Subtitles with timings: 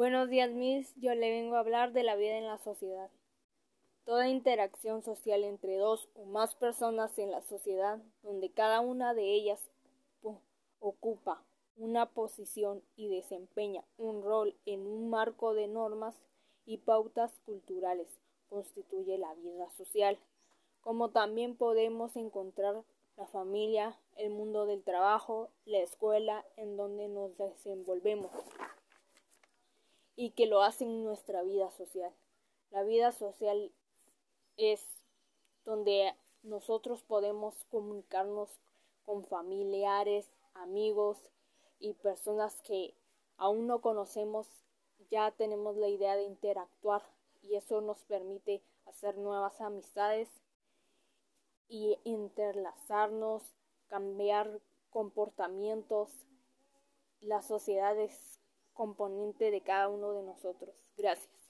[0.00, 0.90] Buenos días, Miss.
[0.96, 3.10] Yo le vengo a hablar de la vida en la sociedad.
[4.06, 9.24] Toda interacción social entre dos o más personas en la sociedad, donde cada una de
[9.24, 9.60] ellas
[10.78, 11.42] ocupa
[11.76, 16.14] una posición y desempeña un rol en un marco de normas
[16.64, 18.08] y pautas culturales,
[18.48, 20.16] constituye la vida social.
[20.80, 22.84] Como también podemos encontrar
[23.18, 28.30] la familia, el mundo del trabajo, la escuela en donde nos desenvolvemos
[30.16, 32.12] y que lo hacen nuestra vida social.
[32.70, 33.72] La vida social
[34.56, 34.84] es
[35.64, 38.48] donde nosotros podemos comunicarnos
[39.04, 41.18] con familiares, amigos
[41.78, 42.94] y personas que
[43.36, 44.46] aún no conocemos,
[45.10, 47.02] ya tenemos la idea de interactuar
[47.42, 50.28] y eso nos permite hacer nuevas amistades
[51.68, 53.42] y interlazarnos,
[53.88, 56.10] cambiar comportamientos.
[57.20, 58.39] La sociedad es
[58.80, 60.74] componente de cada uno de nosotros.
[60.96, 61.49] Gracias.